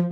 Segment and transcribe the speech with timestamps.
[0.00, 0.08] Your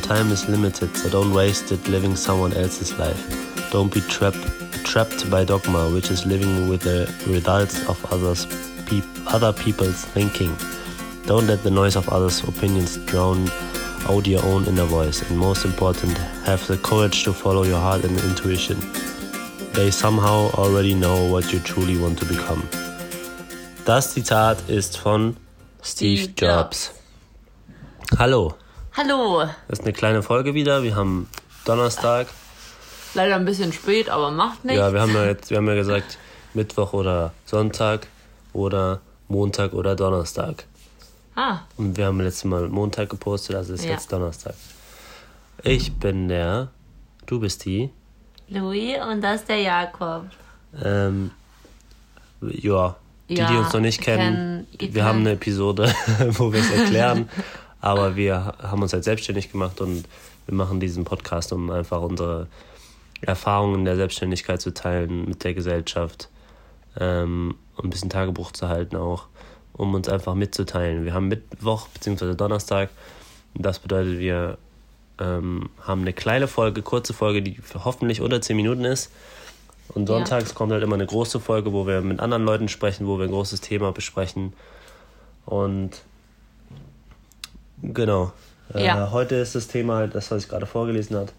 [0.00, 3.70] time is limited, so don't waste it living someone else's life.
[3.70, 4.38] Don't be trapped
[4.84, 8.46] trapped by dogma, which is living with the results of others
[8.86, 10.56] pe other people's thinking.
[11.26, 13.50] Don't let the noise of others' opinions drown
[14.06, 15.22] out your own inner voice.
[15.28, 18.78] And most important, have the courage to follow your heart and intuition.
[19.74, 22.62] They somehow already know what you truly want to become.
[23.84, 25.36] Das Zitat ist von
[25.82, 26.92] Steve, Steve Jobs.
[28.18, 28.54] Hallo,
[28.96, 29.44] Hallo.
[29.68, 30.82] das ist eine kleine Folge wieder.
[30.82, 31.28] Wir haben
[31.64, 32.26] Donnerstag.
[33.14, 34.78] Leider ein bisschen spät, aber macht nichts.
[34.78, 36.18] Ja, wir haben ja jetzt, wir haben ja gesagt
[36.54, 38.08] Mittwoch oder Sonntag
[38.52, 40.64] oder Montag oder Donnerstag.
[41.40, 43.92] Ah, Und wir haben letztes Mal Montag gepostet, also ist Ja.
[43.92, 44.54] jetzt Donnerstag.
[45.62, 46.68] Ich bin der,
[47.26, 47.90] du bist die.
[48.48, 50.24] Louis und das ist der Jakob.
[50.82, 51.30] Ähm,
[52.40, 52.96] ja,
[53.28, 55.94] die, die Ja, uns noch nicht kennen, kennen- wir haben eine Episode,
[56.30, 57.28] wo wir es erklären.
[57.80, 60.06] aber wir haben uns halt selbstständig gemacht und
[60.46, 62.48] wir machen diesen Podcast, um einfach unsere
[63.20, 66.28] Erfahrungen der Selbstständigkeit zu teilen mit der Gesellschaft
[66.98, 69.26] ähm, und ein bisschen Tagebuch zu halten auch,
[69.78, 71.04] um uns einfach mitzuteilen.
[71.06, 72.34] Wir haben Mittwoch bzw.
[72.34, 72.90] Donnerstag.
[73.54, 74.58] Das bedeutet, wir
[75.18, 79.10] ähm, haben eine kleine Folge, kurze Folge, die hoffentlich unter 10 Minuten ist.
[79.94, 80.16] Und Ja.
[80.16, 83.24] sonntags kommt halt immer eine große Folge, wo wir mit anderen Leuten sprechen, wo wir
[83.24, 84.52] ein großes Thema besprechen.
[85.46, 86.02] Und
[87.82, 88.32] genau.
[88.74, 89.10] Äh, Ja.
[89.12, 91.32] heute ist das Thema halt das, was ich gerade vorgelesen hat,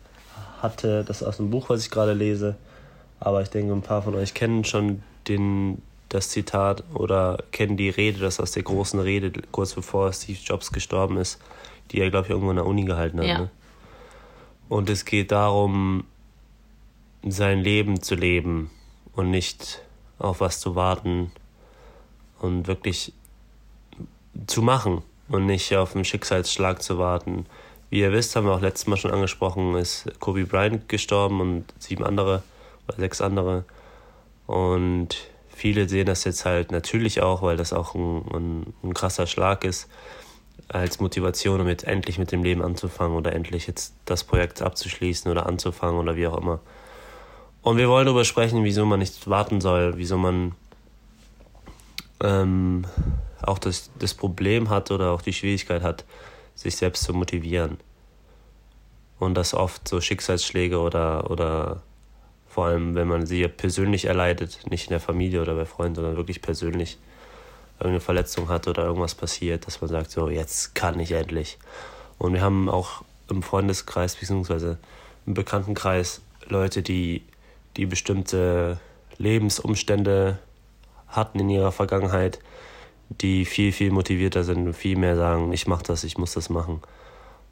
[0.62, 2.56] hatte, das aus dem Buch, was ich gerade lese.
[3.20, 7.90] Aber ich denke, ein paar von euch kennen schon den, das Zitat oder kennen die
[7.90, 11.40] Rede, das aus der großen Rede, kurz bevor Steve Jobs gestorben ist,
[11.92, 13.28] die er, glaube ich, irgendwo in der Uni gehalten hat.
[13.28, 13.40] Ja.
[13.40, 13.50] Ne?
[14.68, 16.04] Und es geht darum,
[17.28, 18.70] sein Leben zu leben
[19.14, 19.82] und nicht
[20.18, 21.32] auf was zu warten
[22.40, 23.14] und wirklich
[24.48, 27.46] zu machen und nicht auf einen Schicksalsschlag zu warten.
[27.90, 31.66] Wie ihr wisst, haben wir auch letztes Mal schon angesprochen, ist Kobe Bryant gestorben und
[31.80, 32.44] sieben andere
[32.88, 33.66] oder sechs andere.
[34.46, 35.18] Und
[35.60, 39.66] viele sehen das jetzt halt natürlich auch, weil das auch ein, ein, ein krasser Schlag
[39.66, 39.90] ist,
[40.70, 45.30] als Motivation, um jetzt endlich mit dem Leben anzufangen oder endlich jetzt das Projekt abzuschließen
[45.30, 46.60] oder anzufangen oder wie auch immer.
[47.62, 50.56] Und wir wollen darüber sprechen, wieso man nicht warten soll, wieso man
[52.24, 52.86] ähm,
[53.42, 56.06] auch das, das Problem hat oder auch die Schwierigkeit hat,
[56.56, 57.78] sich selbst zu motivieren.
[59.20, 61.82] Und das oft so Schicksalsschläge oder, oder
[62.50, 66.18] vor allem, wenn man sie persönlich erleidet, nicht in der Familie oder bei Freunden, sondern
[66.18, 66.98] wirklich persönlich
[67.80, 71.58] irgendeine Verletzung hat oder irgendwas passiert, dass man sagt, so, jetzt kann ich endlich.
[72.18, 74.78] Und wir haben auch im Freundeskreis beziehungsweise
[75.26, 77.22] im Bekanntenkreis Leute, die,
[77.78, 78.80] die bestimmte
[79.18, 80.40] Lebensumstände
[81.08, 82.40] hatten in ihrer Vergangenheit,
[83.10, 86.50] die viel, viel motivierter sind und viel mehr sagen, ich mach das, ich muss das
[86.50, 86.82] machen.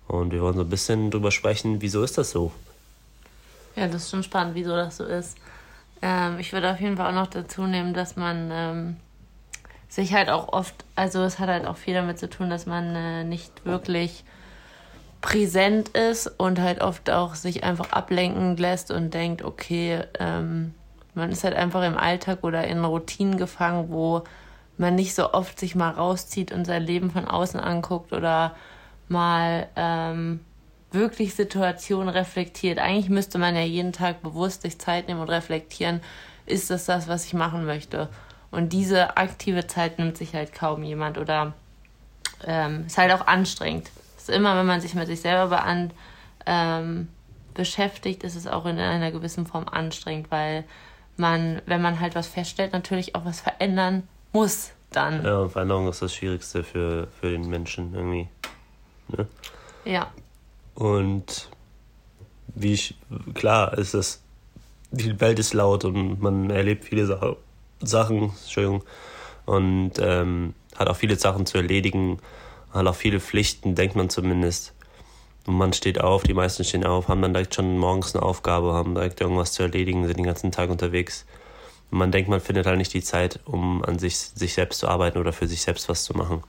[0.08, 2.52] Und wir wollen so ein bisschen drüber sprechen, wieso ist das so?
[3.78, 5.38] Ja, das ist schon spannend, wieso das so ist.
[6.02, 8.98] Ähm, ich würde auf jeden Fall auch noch dazu nehmen, dass man ähm,
[9.88, 12.96] sich halt auch oft, also es hat halt auch viel damit zu tun, dass man
[12.96, 14.24] äh, nicht wirklich
[15.22, 20.74] präsent ist und halt oft auch sich einfach ablenken lässt und denkt, okay, ähm,
[21.14, 24.24] man ist halt einfach im Alltag oder in Routinen gefangen, wo
[24.78, 28.56] man nicht so oft sich mal rauszieht und sein Leben von außen anguckt oder
[29.08, 30.40] mal ähm,
[30.92, 32.80] wirklich Situationen reflektiert.
[32.80, 36.02] Eigentlich müsste man ja jeden Tag bewusst sich Zeit nehmen und reflektieren,
[36.46, 38.10] ist das das, was ich machen möchte?
[38.52, 41.54] Und diese aktive Zeit nimmt sich halt kaum jemand oder
[42.46, 43.90] ähm, ist halt auch anstrengend.
[44.18, 45.92] Ist immer, wenn man sich mit sich selber bean
[46.46, 47.10] ähm,
[47.54, 50.64] beschäftigt, ist es auch in einer gewissen Form anstrengend, weil
[51.18, 55.26] man, wenn man halt was feststellt, natürlich auch was verändern muss dann.
[55.26, 58.30] Ja, und Veränderung ist das Schwierigste für, für den Menschen irgendwie.
[59.10, 59.28] Ne?
[59.84, 60.12] Ja.
[60.78, 61.50] Und
[62.54, 62.96] wie ich,
[63.34, 64.22] klar ist das,
[64.92, 67.36] die Welt ist laut und man erlebt viele Sa
[67.80, 68.84] Sachen, Entschuldigung,
[69.46, 72.20] und ähm, hat auch viele Sachen zu erledigen,
[72.72, 74.76] hat auch viele Pflichten, denkt man zumindest.
[75.48, 78.74] Und man steht auf, die meisten stehen auf, haben dann direkt schon morgens eine Aufgabe,
[78.74, 81.26] haben direkt irgendwas zu erledigen, sind den ganzen Tag unterwegs.
[81.90, 84.88] Und man denkt, man findet halt nicht die Zeit, um an sich, sich selbst zu
[84.88, 86.44] arbeiten oder für sich selbst was zu machen.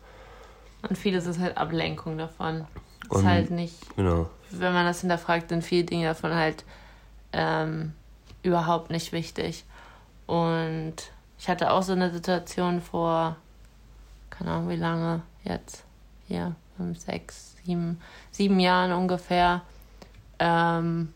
[0.87, 2.67] Und vieles ist halt Ablenkung davon.
[3.11, 4.29] Ist halt nicht, Genau.
[4.51, 6.65] wenn man das hinterfragt, sind viele Dinge davon halt
[7.33, 7.93] ähm,
[8.43, 9.65] überhaupt nicht wichtig.
[10.27, 10.95] Und
[11.39, 13.37] ich hatte auch so eine Situation vor,
[14.31, 15.85] keine Ahnung wie lange jetzt,
[16.27, 18.01] hier, fünf, sechs, sieben,
[18.31, 19.63] sieben Jahren ungefähr,
[20.39, 21.13] ähm,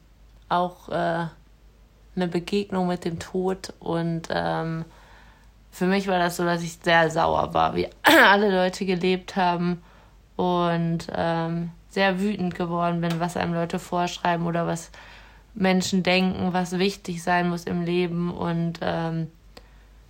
[0.49, 1.27] auch äh,
[2.17, 4.85] eine Begegnung mit dem Tod und ähm,
[5.71, 9.83] für mich war das so, dass ich sehr sauer war, wie alle Leute gelebt haben
[10.37, 14.91] und ähm, sehr wütend geworden bin, was einem Leute vorschreiben oder was
[15.55, 19.29] Menschen denken, was wichtig sein muss im Leben und ähm,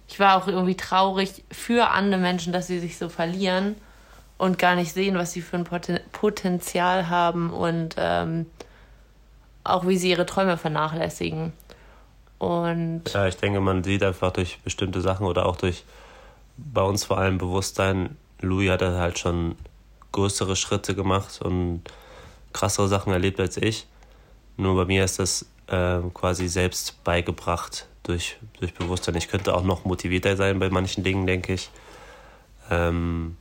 [0.09, 3.77] ich war auch irgendwie traurig für andere Menschen, dass sie sich so verlieren
[4.37, 8.47] und gar nicht sehen, was sie für ein Poten Potenzial haben und ähm,
[9.65, 11.53] auch wie sie ihre Träume vernachlässigen.
[12.39, 15.85] Und ja, ich denke, man sieht einfach durch bestimmte Sachen oder auch durch
[16.59, 18.17] bei uns vor allem Bewusstsein.
[18.41, 19.57] Louis hat halt schon
[20.13, 21.83] größere Schritte gemacht und
[22.53, 23.87] krassere Sachen erlebt als ich.
[24.57, 29.15] Nur bei mir ist das äh, quasi selbst beigebracht durch, durch Bewusstsein.
[29.17, 31.71] Ich könnte auch noch motivierter sein bei manchen Dingen, denke ich.
[32.71, 33.37] Ähm,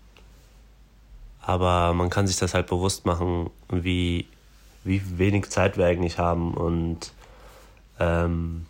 [1.41, 4.27] aber man kann sich das halt bewusst machen, wie,
[4.83, 7.12] wie wenig Zeit wir eigentlich haben und
[8.00, 8.65] ähm,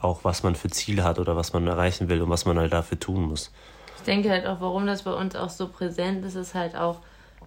[0.00, 2.72] auch was man für Ziele hat oder was man erreichen will und was man halt
[2.72, 3.50] dafür tun muss.
[3.98, 6.98] Ich denke halt auch, warum das bei uns auch so präsent ist, ist halt auch,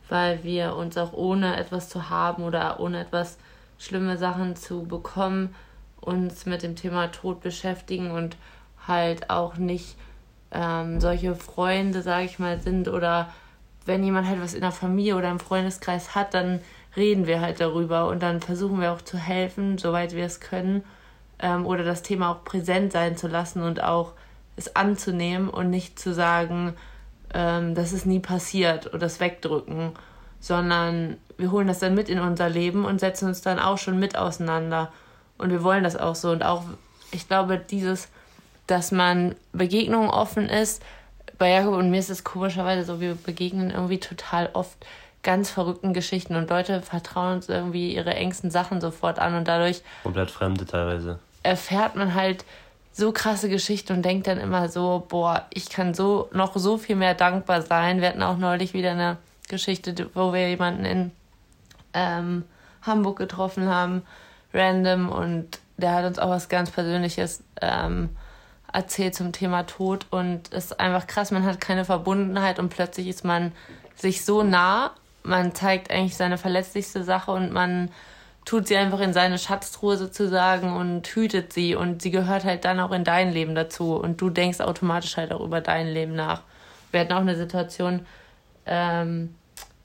[0.09, 3.37] weil wir uns auch ohne etwas zu haben oder ohne etwas
[3.77, 5.53] schlimme Sachen zu bekommen,
[5.99, 8.37] uns mit dem Thema Tod beschäftigen und
[8.87, 9.95] halt auch nicht
[10.51, 13.29] ähm, solche Freunde, sage ich mal, sind oder
[13.85, 16.59] wenn jemand halt was in der Familie oder im Freundeskreis hat, dann
[16.95, 20.83] reden wir halt darüber und dann versuchen wir auch zu helfen, soweit wir es können
[21.39, 24.13] ähm, oder das Thema auch präsent sein zu lassen und auch
[24.55, 26.73] es anzunehmen und nicht zu sagen,
[27.33, 29.91] ähm, das ist nie passiert oder das wegdrücken,
[30.39, 33.99] sondern wir holen das dann mit in unser Leben und setzen uns dann auch schon
[33.99, 34.91] mit auseinander.
[35.37, 36.31] Und wir wollen das auch so.
[36.31, 36.63] Und auch,
[37.11, 38.07] ich glaube, dieses,
[38.67, 40.81] dass man Begegnungen offen ist,
[41.37, 44.77] bei Jakob und mir ist es komischerweise so, wir begegnen irgendwie total oft
[45.23, 49.81] ganz verrückten Geschichten und Leute vertrauen uns irgendwie ihre engsten Sachen sofort an und dadurch.
[50.03, 51.19] Komplett Fremde teilweise.
[51.43, 52.45] Erfährt man halt
[52.97, 56.95] so krasse Geschichten und denkt dann immer so, boah, ich kann so noch so viel
[56.95, 57.99] mehr dankbar sein.
[57.99, 59.17] Wir hatten auch neulich wieder eine
[59.49, 61.11] Geschichte, wo wir jemanden in
[61.93, 62.45] ähm,
[62.83, 64.03] Hamburg getroffen haben,
[64.53, 68.11] random, und der hat uns auch was ganz Persönliches ähm,
[68.71, 70.05] erzählt zum Thema Tod.
[70.09, 73.51] Und es ist einfach krass, man hat keine Verbundenheit und plötzlich ist man
[73.95, 77.89] sich so nah, man zeigt eigentlich seine verletzlichste Sache und man
[78.45, 82.79] tut sie einfach in seine Schatztruhe sozusagen und hütet sie und sie gehört halt dann
[82.79, 86.41] auch in dein Leben dazu und du denkst automatisch halt auch über dein Leben nach.
[86.91, 88.05] Wir hatten auch eine Situation
[88.65, 89.35] ähm,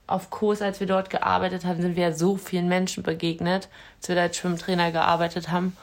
[0.07, 3.69] auf Kurs, als wir dort gearbeitet haben, sind wir ja so vielen Menschen begegnet,
[3.99, 5.77] als wir da als Schwimmtrainer gearbeitet haben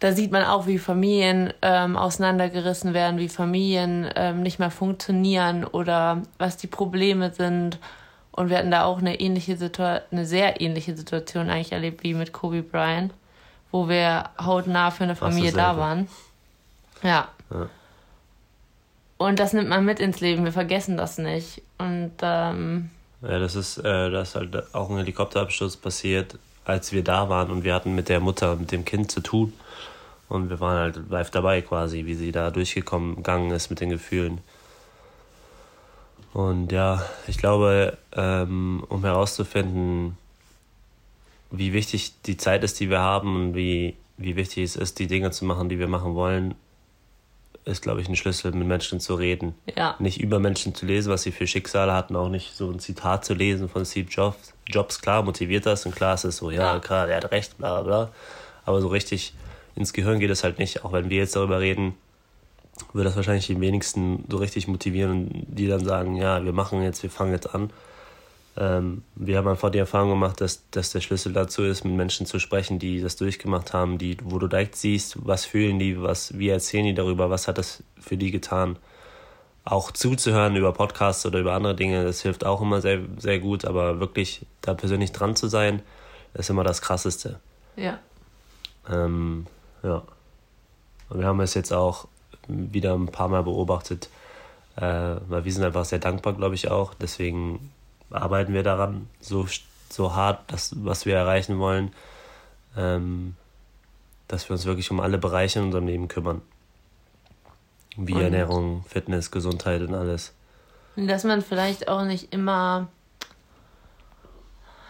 [0.00, 5.64] da sieht man auch, wie Familien ähm, auseinandergerissen werden, wie Familien ähm, nicht mehr funktionieren
[5.64, 7.78] oder was die Probleme sind.
[8.36, 12.14] Und wir hatten da auch eine ähnliche Situation, eine sehr ähnliche Situation eigentlich erlebt wie
[12.14, 13.12] mit Kobe Bryant,
[13.72, 16.06] wo wir hautnah für eine Familie da waren.
[17.02, 17.28] Ja.
[17.50, 17.68] ja.
[19.16, 21.62] Und das nimmt man mit ins Leben, wir vergessen das nicht.
[21.78, 22.90] Und ähm,
[23.22, 27.50] ja, das ist, äh, das ist halt auch ein Helikopterabsturz passiert, als wir da waren
[27.50, 29.54] und wir hatten mit der Mutter, mit dem Kind zu tun.
[30.28, 33.90] Und wir waren halt live dabei quasi, wie sie da durchgekommen gegangen ist mit den
[33.90, 34.40] Gefühlen.
[36.36, 40.18] Und ja, ich glaube, ähm, um herauszufinden,
[41.50, 45.06] wie wichtig die Zeit ist, die wir haben und wie, wie wichtig es ist, die
[45.06, 46.54] Dinge zu machen, die wir machen wollen,
[47.64, 49.54] ist, glaube ich, ein Schlüssel, mit Menschen zu reden.
[49.78, 49.96] Ja.
[49.98, 53.24] Nicht über Menschen zu lesen, was sie für Schicksale hatten, auch nicht so ein Zitat
[53.24, 54.52] zu lesen von Steve Jobs.
[54.66, 56.80] Jobs, klar, motiviert das und klar ist es so, ja, ja.
[56.80, 58.10] klar, er hat recht, bla bla.
[58.66, 59.32] Aber so richtig
[59.74, 60.84] ins Gehirn geht es halt nicht.
[60.84, 61.94] Auch wenn wir jetzt darüber reden,
[62.92, 66.82] würde das wahrscheinlich die wenigsten so richtig motivieren und die dann sagen, ja, wir machen
[66.82, 67.70] jetzt, wir fangen jetzt an.
[68.58, 72.26] Ähm, wir haben einfach die Erfahrung gemacht, dass, dass der Schlüssel dazu ist, mit Menschen
[72.26, 76.38] zu sprechen, die das durchgemacht haben, die, wo du direkt siehst, was fühlen die, was,
[76.38, 78.78] wie erzählen die darüber, was hat das für die getan.
[79.64, 83.64] Auch zuzuhören über Podcasts oder über andere Dinge, das hilft auch immer sehr, sehr gut,
[83.64, 85.82] aber wirklich da persönlich dran zu sein,
[86.34, 87.40] ist immer das Krasseste.
[87.76, 87.98] Ja.
[88.88, 89.46] Ähm,
[89.82, 90.02] ja.
[91.08, 92.08] Und wir haben es jetzt auch
[92.48, 94.08] wieder ein paar Mal beobachtet,
[94.76, 96.94] äh, weil wir sind einfach sehr dankbar, glaube ich auch.
[96.94, 97.72] Deswegen
[98.10, 99.46] arbeiten wir daran so,
[99.90, 101.92] so hart, das, was wir erreichen wollen,
[102.76, 103.36] ähm,
[104.28, 106.42] dass wir uns wirklich um alle Bereiche in unserem Leben kümmern.
[107.96, 110.34] Wie und Ernährung, Fitness, Gesundheit und alles.
[110.96, 112.88] Und dass man vielleicht auch nicht immer,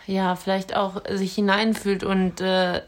[0.06, 2.82] ja, vielleicht auch sich hineinfühlt und äh,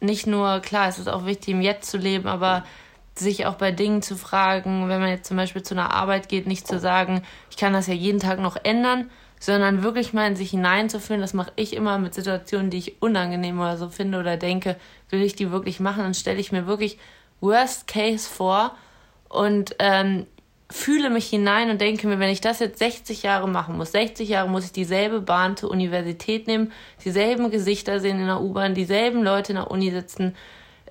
[0.00, 2.64] nicht nur, klar, es ist auch wichtig, im Jetzt zu leben, aber
[3.14, 6.46] sich auch bei Dingen zu fragen, wenn man jetzt zum Beispiel zu einer Arbeit geht,
[6.46, 10.36] nicht zu sagen, ich kann das ja jeden Tag noch ändern, sondern wirklich mal in
[10.36, 11.20] sich hineinzufühlen.
[11.20, 14.76] Das mache ich immer mit Situationen, die ich unangenehm oder so finde oder denke,
[15.10, 16.98] will ich die wirklich machen, dann stelle ich mir wirklich
[17.40, 18.76] Worst Case vor
[19.28, 20.26] und ähm,
[20.70, 24.28] fühle mich hinein und denke mir, wenn ich das jetzt 60 Jahre machen muss, 60
[24.28, 26.72] Jahre muss ich dieselbe Bahn zur Universität nehmen,
[27.04, 30.34] dieselben Gesichter sehen in der U-Bahn, dieselben Leute in der Uni sitzen,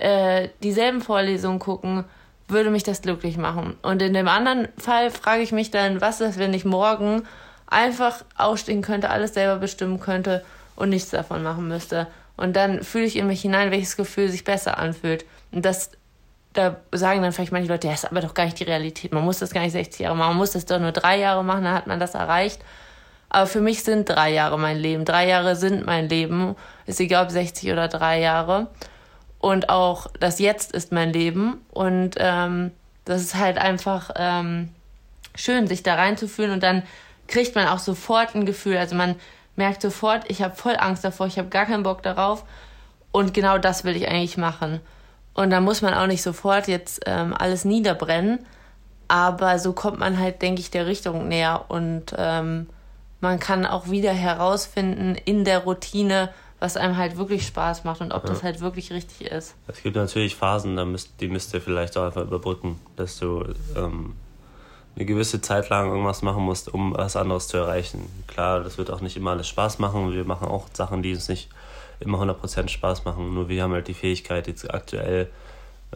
[0.02, 2.06] äh, dieselben Vorlesungen gucken,
[2.48, 3.78] würde mich das glücklich machen.
[3.82, 7.24] Und in dem anderen Fall frage ich mich dann, was ist, wenn ich morgen
[7.68, 10.44] einfach ausstehen könnte, alles selber bestimmen könnte
[10.76, 12.08] und nichts davon machen müsste.
[12.36, 15.26] Und dann fühle ich in mich hinein, welches Gefühl sich besser anfühlt.
[15.52, 15.92] Und das
[16.54, 19.14] da sagen dann vielleicht manche Leute, ja, ist aber doch gar nicht die Realität.
[19.14, 21.46] Man muss das gar nicht 60 Jahre machen, man muss das doch nur drei Jahre
[21.46, 22.62] machen, dann hat man das erreicht.
[23.30, 25.06] Aber für mich sind drei Jahre mein Leben.
[25.06, 26.58] Drei Jahre sind mein Leben.
[26.86, 28.68] Ist egal, ob 60 oder drei Jahre.
[29.42, 31.66] Und auch das Jetzt ist mein Leben.
[31.72, 32.72] Und ähm,
[33.06, 34.70] das ist halt einfach ähm,
[35.36, 36.52] schön, sich da reinzufühlen.
[36.52, 36.84] Und dann
[37.28, 38.78] kriegt man auch sofort ein Gefühl.
[38.78, 39.16] Also man
[39.56, 42.46] merkt sofort, ich habe voll Angst davor, ich habe gar keinen Bock darauf.
[43.12, 44.80] Und genau das will ich eigentlich machen.
[45.34, 48.46] Und da muss man auch nicht sofort jetzt ähm, alles niederbrennen.
[49.08, 51.66] Aber so kommt man halt, denke ich, der Richtung näher.
[51.68, 52.70] Und ähm,
[53.22, 56.30] man kann auch wieder herausfinden in der Routine,
[56.62, 58.30] was einem halt wirklich Spaß macht und ob ja.
[58.30, 59.56] das halt wirklich richtig ist.
[59.68, 63.44] Es gibt natürlich Phasen, da müsst, die müsst ihr vielleicht auch einfach überbrücken, dass du
[63.76, 64.14] ähm,
[64.96, 68.08] eine gewisse Zeit lang irgendwas machen musst, um was anderes zu erreichen.
[68.28, 70.14] Klar, das wird auch nicht immer alles Spaß machen.
[70.14, 71.50] Wir machen auch Sachen, die uns nicht
[72.00, 73.34] immer 100% Spaß machen.
[73.34, 75.32] Nur wir haben halt die Fähigkeit, jetzt aktuell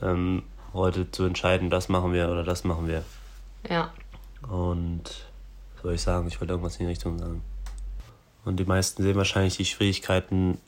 [0.01, 0.41] ähm,
[0.74, 3.03] heute zu entscheiden, das machen wir oder das machen wir.
[3.69, 3.91] Ja.
[4.50, 5.03] Und
[5.75, 6.27] was soll ich sagen?
[6.27, 7.43] Ich wollte irgendwas in die Richtung sagen.
[8.45, 10.59] Und die meisten sehen wahrscheinlich die Schwierigkeiten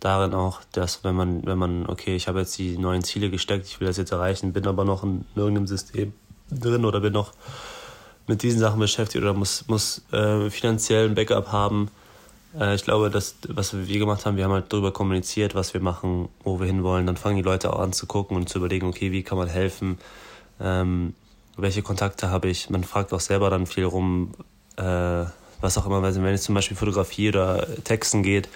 [0.00, 3.66] darin auch, dass wenn man, wenn man, okay, ich habe jetzt die neuen Ziele gesteckt,
[3.66, 6.12] ich will das jetzt erreichen, bin aber noch in irgendeinem System
[6.50, 7.32] drin oder bin noch
[8.26, 11.90] mit diesen Sachen beschäftigt oder muss, muss äh, finanziell ein Backup haben,
[12.58, 15.80] äh, ich glaube, dass, was wir gemacht haben, wir haben halt darüber kommuniziert, was wir
[15.80, 17.06] machen, wo wir hinwollen.
[17.06, 19.48] Dann fangen die Leute auch an zu gucken und zu überlegen, okay, wie kann man
[19.48, 19.98] helfen?
[20.60, 21.14] Ähm,
[21.56, 22.70] welche Kontakte habe ich?
[22.70, 24.32] Man fragt auch selber dann viel rum,
[24.76, 25.24] äh,
[25.60, 28.48] was auch immer, wenn es zum Beispiel Fotografie oder Texten geht,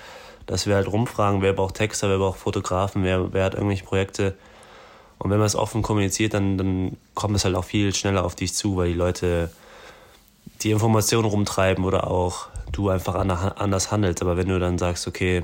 [0.46, 4.34] dass wir halt rumfragen, wer braucht Texter, wer braucht Fotografen, wer, wer hat irgendwelche Projekte.
[5.18, 8.34] Und wenn man es offen kommuniziert, dann, dann kommt es halt auch viel schneller auf
[8.34, 9.50] dich zu, weil die Leute
[10.62, 14.22] die Informationen rumtreiben oder auch du einfach anders handelst.
[14.22, 15.42] Aber wenn du dann sagst, okay,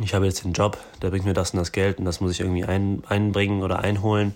[0.00, 2.32] ich habe jetzt den Job, der bringt mir das und das Geld und das muss
[2.32, 4.34] ich irgendwie ein, einbringen oder einholen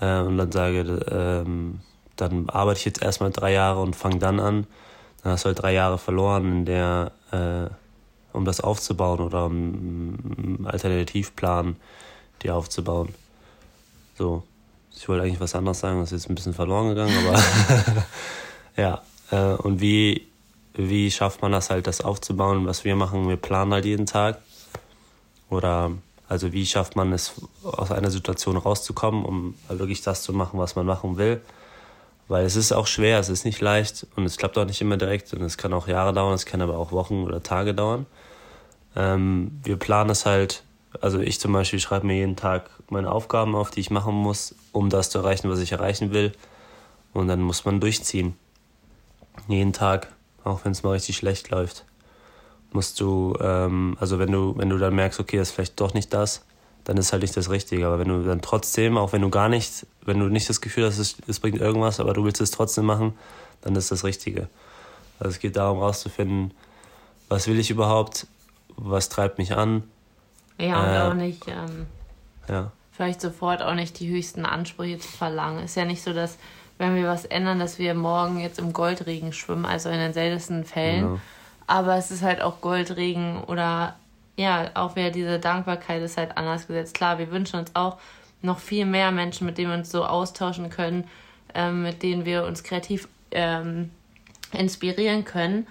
[0.00, 1.80] äh, und dann sage, ähm,
[2.16, 4.66] dann arbeite ich jetzt erstmal drei Jahre und fange dann an,
[5.26, 7.68] dann hast du halt drei Jahre verloren, in der, äh,
[8.32, 11.74] um das aufzubauen oder um einen Alternativplan
[12.44, 13.12] dir aufzubauen.
[14.16, 14.44] So,
[14.94, 17.42] ich wollte eigentlich was anderes sagen, das ist jetzt ein bisschen verloren gegangen, aber
[18.76, 19.02] ja,
[19.32, 20.28] äh, und wie
[20.74, 23.28] wie schafft man das halt, das aufzubauen, was wir machen?
[23.28, 24.38] Wir planen halt jeden Tag.
[25.50, 25.90] Oder
[26.28, 27.32] also wie schafft man es,
[27.64, 31.40] aus einer Situation rauszukommen, um wirklich das zu machen, was man machen will?
[32.28, 34.96] Weil es ist auch schwer, es ist nicht leicht und es klappt auch nicht immer
[34.96, 38.06] direkt und es kann auch Jahre dauern, es kann aber auch Wochen oder Tage dauern.
[38.96, 40.64] Ähm, wir planen es halt,
[41.00, 44.54] also ich zum Beispiel schreibe mir jeden Tag meine Aufgaben auf, die ich machen muss,
[44.72, 46.32] um das zu erreichen, was ich erreichen will.
[47.12, 48.36] Und dann muss man durchziehen.
[49.48, 50.08] Jeden Tag
[50.46, 51.84] auch wenn es mal richtig schlecht läuft,
[52.72, 55.92] musst du, ähm, also wenn du, wenn du dann merkst, okay, das ist vielleicht doch
[55.92, 56.44] nicht das,
[56.86, 57.86] dann ist halt nicht das Richtige.
[57.86, 60.86] Aber wenn du dann trotzdem, auch wenn du gar nicht, wenn du nicht das Gefühl
[60.86, 63.14] hast, es, es bringt irgendwas, aber du willst es trotzdem machen,
[63.60, 64.48] dann ist das Richtige.
[65.18, 66.52] Also es geht darum, rauszufinden,
[67.28, 68.28] was will ich überhaupt,
[68.76, 69.82] was treibt mich an.
[70.58, 71.86] Ja, und äh, auch nicht, ähm,
[72.48, 72.70] ja.
[72.92, 75.64] vielleicht sofort auch nicht die höchsten Ansprüche zu verlangen.
[75.64, 76.38] Ist ja nicht so, dass
[76.78, 80.64] wenn wir was ändern, dass wir morgen jetzt im Goldregen schwimmen, also in den seltensten
[80.64, 81.14] Fällen.
[81.14, 81.20] Ja.
[81.66, 83.96] Aber es ist halt auch Goldregen oder
[84.36, 86.94] ja, auch wieder diese Dankbarkeit ist halt anders gesetzt.
[86.94, 87.98] Klar, wir wünschen uns auch
[88.42, 91.04] noch viel mehr Menschen, mit denen wir uns so austauschen können,
[91.54, 93.90] ähm, mit denen wir uns kreativ ähm,
[94.52, 95.66] inspirieren können.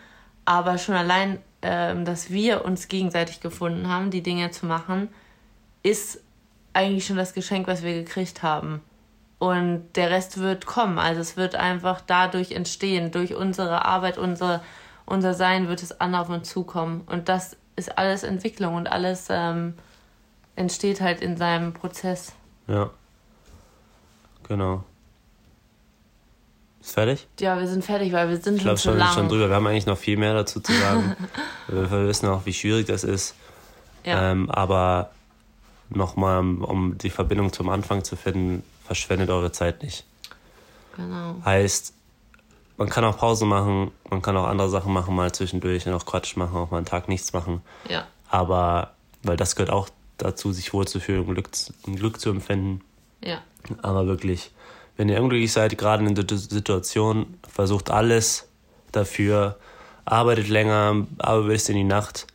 [0.46, 5.10] Aber schon allein, ähm, dass wir uns gegenseitig gefunden haben, die Dinge zu machen,
[5.84, 6.22] ist
[6.74, 8.82] eigentlich schon das Geschenk, was wir gekriegt haben.
[9.38, 10.98] Und der Rest wird kommen.
[10.98, 13.12] Also es wird einfach dadurch entstehen.
[13.12, 14.62] Durch unsere Arbeit, unsere,
[15.06, 17.02] unser Sein wird es an auf uns zukommen.
[17.06, 19.74] Und das ist alles Entwicklung und alles ähm,
[20.55, 22.34] entsteht halt in seinem Prozess.
[22.67, 22.89] Ja.
[24.48, 24.84] Genau.
[26.79, 27.27] Ist fertig?
[27.39, 29.50] Ja, wir sind fertig, weil wir sind ich schon, schon, schon drüber.
[29.50, 31.15] Wir haben eigentlich noch viel mehr dazu zu sagen.
[31.67, 33.34] wir wissen auch, wie schwierig das ist.
[34.03, 34.32] Ja.
[34.32, 35.10] Ähm, aber
[35.89, 40.05] nochmal, um die Verbindung zum Anfang zu finden, verschwendet eure Zeit nicht.
[40.96, 41.38] Genau.
[41.44, 41.95] Heißt,
[42.77, 46.05] man kann auch Pause machen, man kann auch andere Sachen machen, mal zwischendurch und auch
[46.05, 47.62] Quatsch machen, auch mal einen Tag nichts machen.
[47.89, 48.08] Ja.
[48.29, 51.50] Aber, weil das gehört auch dazu, sich wohlzufühlen, Glück,
[51.84, 52.82] Glück zu empfinden.
[53.24, 53.41] Ja.
[53.82, 54.51] Aber wirklich,
[54.98, 58.48] wenn ihr unglücklich seid, gerade in der Situation, versucht alles
[58.91, 59.58] dafür,
[60.03, 62.27] arbeitet länger, arbeitet bis in die Nacht,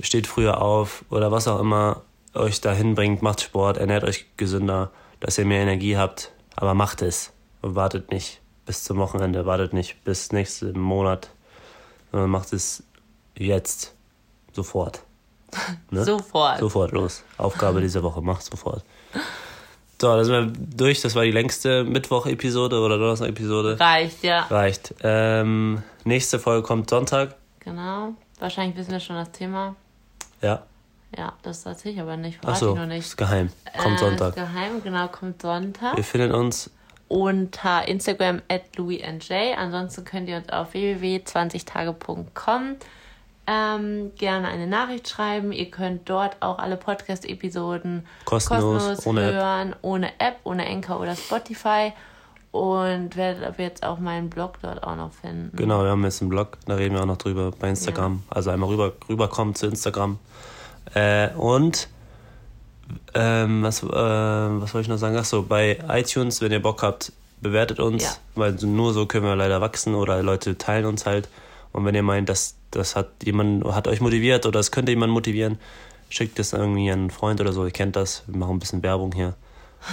[0.00, 2.02] steht früher auf oder was auch immer
[2.34, 7.02] euch dahin bringt, macht Sport, ernährt euch gesünder, dass ihr mehr Energie habt, aber macht
[7.02, 7.32] es
[7.62, 11.30] und wartet nicht bis zum Wochenende, wartet nicht bis nächsten Monat,
[12.12, 12.82] sondern macht es
[13.36, 13.94] jetzt,
[14.52, 15.02] sofort.
[15.90, 16.04] Ne?
[16.04, 16.58] Sofort.
[16.58, 17.22] Sofort, los.
[17.38, 18.82] Aufgabe dieser Woche, macht sofort.
[20.00, 21.00] So, da sind wir durch.
[21.00, 23.80] Das war die längste Mittwoch-Episode oder Donnerstag-Episode.
[23.80, 24.42] Reicht, ja.
[24.50, 24.94] Reicht.
[25.02, 27.36] Ähm, nächste Folge kommt Sonntag.
[27.60, 28.14] Genau.
[28.38, 29.74] Wahrscheinlich wissen wir schon das Thema.
[30.42, 30.64] Ja.
[31.16, 32.38] Ja, das erzähle ich aber nicht.
[32.44, 33.06] Ach so, ich noch nicht.
[33.06, 33.48] Ist geheim.
[33.78, 34.28] Kommt äh, Sonntag.
[34.28, 35.96] Ist geheim, genau, kommt Sonntag.
[35.96, 36.70] Wir finden uns
[37.08, 39.54] unter Instagram at louisnj.
[39.56, 42.76] Ansonsten könnt ihr uns auf www.20tage.com
[43.46, 45.52] ähm, gerne eine Nachricht schreiben.
[45.52, 49.78] Ihr könnt dort auch alle Podcast-Episoden kostenlos, kostenlos ohne hören, App.
[49.82, 51.92] ohne App, ohne Anchor oder Spotify.
[52.50, 55.54] Und werdet ab jetzt auch meinen Blog dort auch noch finden.
[55.56, 58.22] Genau, wir haben jetzt einen Blog, da reden wir auch noch drüber bei Instagram.
[58.30, 58.36] Ja.
[58.36, 60.18] Also einmal rüber, rüberkommen zu Instagram.
[60.94, 61.88] Äh, und
[63.14, 65.16] ähm, was, äh, was wollte ich noch sagen?
[65.16, 68.10] Achso, bei iTunes, wenn ihr Bock habt, bewertet uns, ja.
[68.34, 71.28] weil nur so können wir leider wachsen oder Leute teilen uns halt.
[71.72, 75.12] Und wenn ihr meint, dass das hat jemand hat euch motiviert oder es könnte jemand
[75.12, 75.58] motivieren,
[76.08, 77.64] schickt es irgendwie an einen Freund oder so.
[77.64, 78.24] Ihr kennt das.
[78.26, 79.34] Wir machen ein bisschen Werbung hier,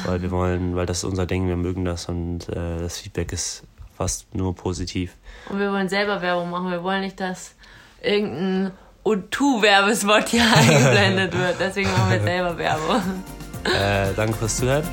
[0.06, 1.48] weil wir wollen, weil das ist unser Ding.
[1.48, 3.64] Wir mögen das und äh, das Feedback ist
[3.98, 5.16] fast nur positiv.
[5.50, 6.72] Und wir wollen selber Werbung machen.
[6.72, 7.56] Wir wollen nicht, dass
[8.02, 8.72] irgendein
[9.06, 11.56] U2-Werbespot hier eingeblendet wird.
[11.60, 13.24] Deswegen machen wir selber Werbung.
[13.66, 14.84] Äh, danke fürs Zuhören.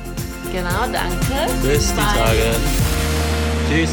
[0.51, 1.51] Genau, danke.
[1.63, 2.03] Bis Bye.
[2.03, 2.55] die Tage.
[3.69, 3.89] Tschüss.